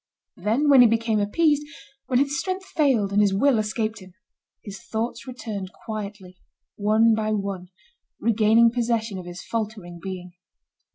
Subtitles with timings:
[0.37, 1.61] Then, when he became appeased,
[2.07, 4.15] when his strength failed and his will escaped him,
[4.63, 6.39] his thoughts returned quietly,
[6.75, 7.67] one by one,
[8.19, 10.31] regaining possession of his faltering being.